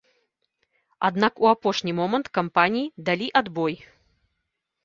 [1.09, 3.73] Аднак у апошні момант кампаніі далі адбой.